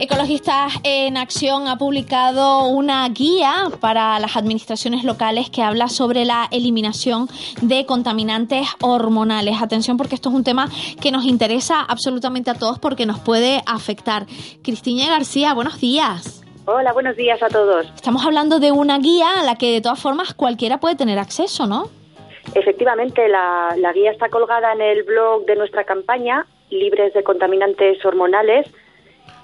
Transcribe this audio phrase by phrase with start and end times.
[0.00, 6.48] Ecologistas en Acción ha publicado una guía para las administraciones locales que habla sobre la
[6.52, 7.28] eliminación
[7.62, 9.60] de contaminantes hormonales.
[9.60, 10.68] Atención porque esto es un tema
[11.00, 14.26] que nos interesa absolutamente a todos porque nos puede afectar.
[14.62, 16.42] Cristina García, buenos días.
[16.66, 17.86] Hola, buenos días a todos.
[17.94, 21.66] Estamos hablando de una guía a la que de todas formas cualquiera puede tener acceso,
[21.66, 21.90] ¿no?
[22.54, 28.04] Efectivamente, la, la guía está colgada en el blog de nuestra campaña, Libres de Contaminantes
[28.04, 28.66] Hormonales,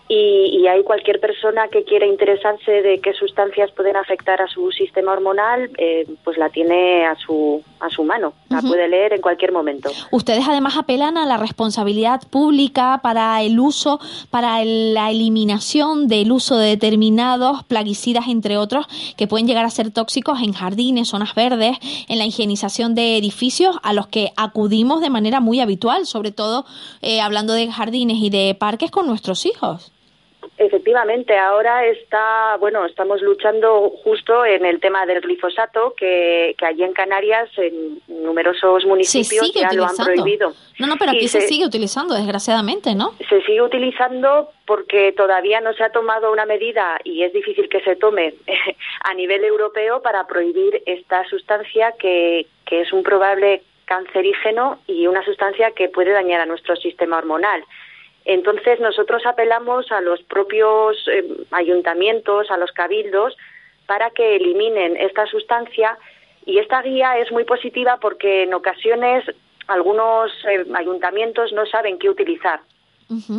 [0.06, 4.70] y, y, hay cualquier persona que quiera interesarse de qué sustancias pueden afectar a su
[4.70, 9.22] sistema hormonal, eh, pues la tiene a su, a su mano, la puede leer en
[9.22, 9.90] cualquier momento.
[10.10, 13.98] Ustedes además apelan a la responsabilidad pública para el uso,
[14.28, 18.86] para la eliminación del uso de determinados plaguicidas, entre otros,
[19.16, 21.78] que pueden llegar a ser tóxicos en jardines, zonas verdes,
[22.08, 26.66] en la higienización de edificios a los que acudimos de manera muy habitual, sobre todo
[27.00, 29.92] eh, hablando de jardines y de parques con nuestros hijos.
[30.56, 36.84] Efectivamente, ahora está, bueno, estamos luchando justo en el tema del glifosato, que, que allí
[36.84, 40.52] en Canarias, en numerosos municipios ya lo han prohibido.
[40.78, 43.14] No, no, pero aquí se, sigue utilizando, desgraciadamente, ¿no?
[43.28, 47.80] Se sigue utilizando porque todavía no se ha tomado una medida, y es difícil que
[47.80, 48.34] se tome
[49.00, 55.24] a nivel europeo, para prohibir esta sustancia que, que es un probable cancerígeno y una
[55.24, 57.64] sustancia que puede dañar a nuestro sistema hormonal.
[58.24, 63.36] Entonces nosotros apelamos a los propios eh, ayuntamientos, a los cabildos,
[63.86, 65.98] para que eliminen esta sustancia
[66.46, 69.24] y esta guía es muy positiva porque en ocasiones
[69.66, 72.60] algunos eh, ayuntamientos no saben qué utilizar.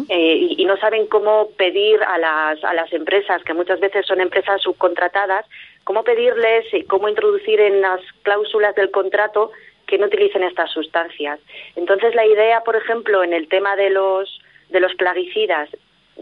[0.09, 4.05] eh, y, y, no saben cómo pedir a las, a las empresas, que muchas veces
[4.05, 5.44] son empresas subcontratadas,
[5.83, 9.52] cómo pedirles y cómo introducir en las cláusulas del contrato
[9.88, 11.39] que no utilicen estas sustancias.
[11.75, 15.69] Entonces, la idea, por ejemplo, en el tema de los de los plaguicidas,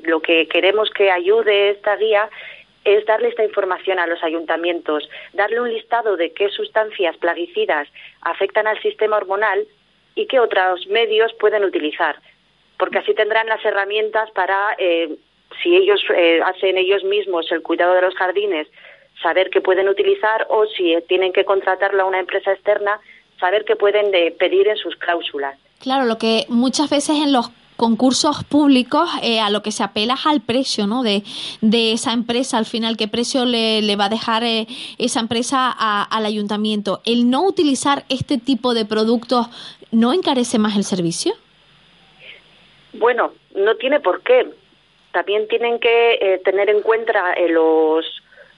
[0.02, 2.30] lo que queremos que ayude esta guía
[2.83, 7.87] es darle esta información a los ayuntamientos, darle un listado de qué sustancias plaguicidas
[8.21, 9.65] afectan al sistema hormonal
[10.15, 12.17] y qué otros medios pueden utilizar,
[12.77, 15.15] porque así tendrán las herramientas para, eh,
[15.61, 18.67] si ellos eh, hacen ellos mismos el cuidado de los jardines,
[19.21, 22.99] saber qué pueden utilizar o si tienen que contratarlo a una empresa externa,
[23.39, 25.58] saber qué pueden pedir en sus cláusulas.
[25.80, 27.49] Claro, lo que muchas veces en los
[27.83, 31.04] concursos públicos eh, a lo que se apela es al precio ¿no?
[31.04, 31.21] de,
[31.92, 34.67] esa empresa, al final, qué precio le, le va a dejar eh,
[34.98, 37.02] esa empresa a, al ayuntamiento.
[37.05, 39.48] ¿El no utilizar este tipo de productos
[39.92, 41.33] no encarece más el servicio?
[42.94, 44.48] Bueno, no tiene por qué.
[45.11, 48.05] También tienen que eh, tener en cuenta eh, los,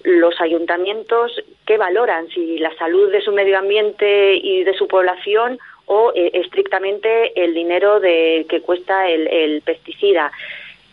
[0.04, 1.32] los ayuntamientos
[1.66, 6.32] que valoran si la salud de su medio ambiente y de su población o eh,
[6.34, 10.32] estrictamente el dinero de, que cuesta el, el pesticida.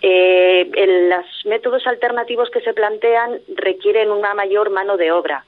[0.01, 5.45] Eh, el, los métodos alternativos que se plantean requieren una mayor mano de obra.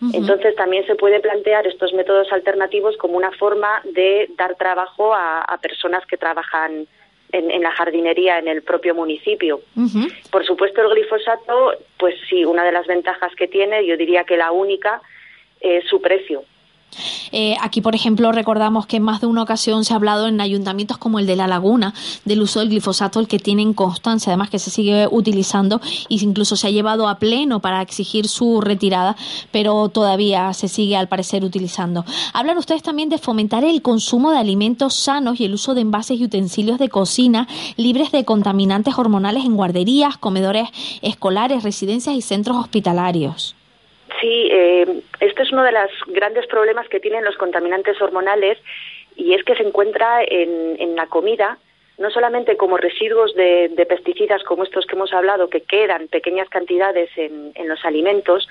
[0.00, 0.14] Uh -huh.
[0.14, 5.40] Entonces también se puede plantear estos métodos alternativos como una forma de dar trabajo a,
[5.40, 6.86] a personas que trabajan
[7.32, 9.60] en, en, la jardinería en el propio municipio.
[9.76, 10.30] Uh -huh.
[10.30, 14.36] Por supuesto, el glifosato, pues sí, una de las ventajas que tiene, yo diría que
[14.36, 15.02] la única,
[15.60, 16.44] es su precio.
[17.32, 20.40] Eh, aquí, por ejemplo, recordamos que en más de una ocasión se ha hablado en
[20.40, 21.94] ayuntamientos como el de La Laguna
[22.24, 26.56] del uso del glifosato, el que tienen constancia, además que se sigue utilizando y incluso
[26.56, 29.16] se ha llevado a pleno para exigir su retirada,
[29.50, 32.04] pero todavía se sigue al parecer utilizando.
[32.32, 36.18] Hablan ustedes también de fomentar el consumo de alimentos sanos y el uso de envases
[36.18, 37.46] y utensilios de cocina
[37.76, 40.68] libres de contaminantes hormonales en guarderías, comedores
[41.02, 43.54] escolares, residencias y centros hospitalarios.
[44.20, 45.02] Sí, eh,
[45.48, 48.58] es uno de los grandes problemas que tienen los contaminantes hormonales
[49.16, 51.58] y es que se encuentra en, en la comida
[51.96, 57.10] no solamente como residuos de, pesticidas como estos que hemos hablado, que quedan pequeñas cantidades
[57.16, 58.48] en, los alimentos,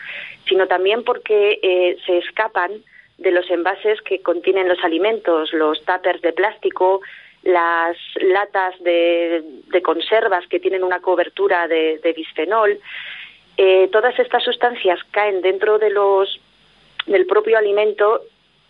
[0.49, 2.71] sino también porque eh, se escapan
[3.17, 6.99] de los envases que contienen los alimentos, los tuppers de plástico,
[7.43, 9.41] las latas de,
[9.71, 12.77] de conservas que tienen una cobertura de, de bisfenol.
[13.55, 16.37] Eh, todas estas sustancias caen dentro de los
[17.07, 18.21] del propio alimento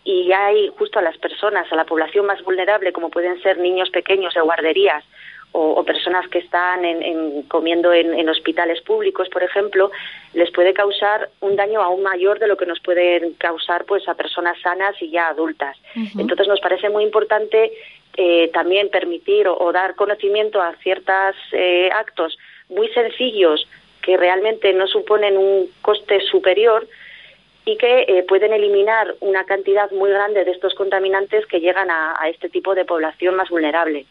[0.04, 3.90] y hay justo a las personas, a la población más vulnerable, como pueden ser niños
[3.90, 5.04] pequeños de guarderías
[5.52, 9.90] o, o personas que están en, en, comiendo en, en, hospitales públicos, por ejemplo,
[10.34, 14.14] les puede causar un daño aún mayor de lo que nos pueden causar pues a
[14.14, 15.76] personas sanas y ya adultas.
[15.96, 16.20] Uh -huh.
[16.20, 17.72] Entonces nos parece muy importante
[18.16, 22.36] eh, también permitir o, o, dar conocimiento a ciertos eh, actos
[22.68, 23.66] muy sencillos
[24.02, 26.86] que realmente no suponen un coste superior
[27.68, 32.14] y que eh, pueden eliminar una cantidad muy grande de estos contaminantes que llegan a,
[32.30, 34.06] este tipo de población más vulnerable.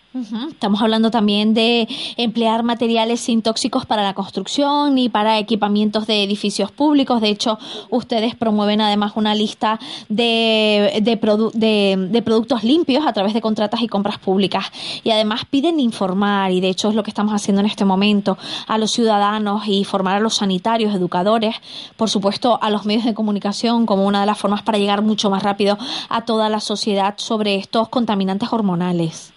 [0.50, 1.88] Estamos hablando también de
[2.18, 7.20] emplear materiales sin tóxicos para la construcción y para equipamientos de edificios públicos.
[7.22, 7.58] De hecho,
[7.90, 14.20] ustedes promueven además una lista de, de, productos limpios a través de contratas y compras
[14.20, 14.66] públicas.
[15.04, 18.38] Y además piden informar, y de hecho es lo que estamos haciendo en este momento,
[18.68, 21.56] a los ciudadanos y formar a los sanitarios, educadores,
[21.96, 23.47] por supuesto a los medios de comunicación
[23.86, 25.78] como una de las formas para llegar mucho más rápido
[26.10, 29.34] a toda la sociedad sobre estos contaminantes hormonales.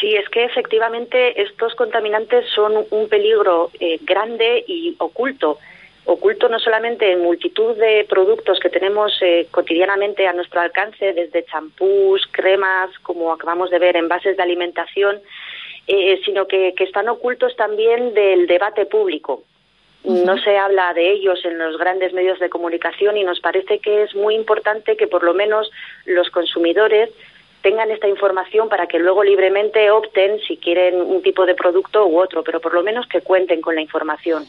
[0.00, 5.58] Sí, es que efectivamente estos contaminantes son un peligro eh, grande y oculto.
[6.06, 11.44] Oculto no solamente en multitud de productos que tenemos eh, cotidianamente a nuestro alcance, desde
[11.44, 15.20] champús, cremas, como acabamos de ver, envases de alimentación,
[15.86, 19.42] eh, sino que están ocultos también del debate público.
[20.04, 24.02] No se habla de ellos en los grandes medios de comunicación y nos parece que
[24.02, 25.70] es muy importante que por lo menos
[26.06, 27.10] los consumidores
[27.62, 32.18] tengan esta información para que luego libremente opten si quieren un tipo de producto u
[32.20, 34.46] otro, pero por lo menos que cuenten con la información.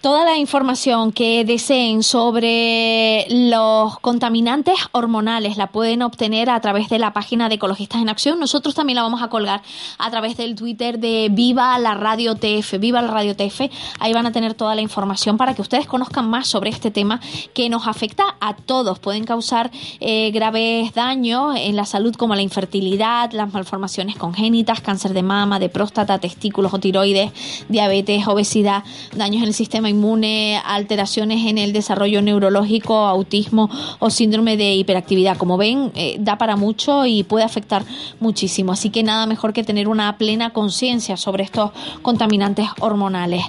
[0.00, 6.98] Toda la información que deseen sobre los contaminantes hormonales la pueden obtener a través de
[6.98, 8.38] la página de Ecologistas en Acción.
[8.38, 9.62] Nosotros también la vamos a colgar
[9.98, 12.78] a través del Twitter de Viva la Radio TF.
[12.78, 13.62] Viva la Radio TF.
[13.98, 17.20] Ahí van a tener toda la información para que ustedes conozcan más sobre este tema
[17.52, 19.00] que nos afecta a todos.
[19.00, 25.12] Pueden causar eh, graves daños en la salud como la infertilidad, las malformaciones congénitas, cáncer
[25.12, 27.32] de mama, de próstata, testículos o tiroides,
[27.68, 28.82] diabetes, obesidad,
[29.14, 35.36] daños en el sistema inmune, alteraciones en el desarrollo neurológico, autismo o síndrome de hiperactividad.
[35.36, 37.82] Como ven, eh, da para mucho y puede afectar
[38.20, 38.72] muchísimo.
[38.72, 41.72] Así que nada mejor que tener una plena conciencia sobre estos
[42.02, 43.42] contaminantes hormonales.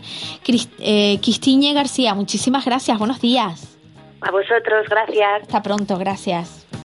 [0.79, 2.97] Eh, Cristiñe García, muchísimas gracias.
[2.97, 3.77] Buenos días.
[4.21, 5.43] A vosotros, gracias.
[5.43, 6.67] Hasta pronto, gracias.